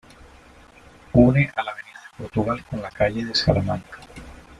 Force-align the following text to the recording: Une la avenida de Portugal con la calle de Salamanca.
Une 1.13 1.35
la 1.35 1.61
avenida 1.61 1.99
de 2.09 2.23
Portugal 2.23 2.65
con 2.67 2.81
la 2.81 2.89
calle 2.89 3.23
de 3.23 3.35
Salamanca. 3.35 3.99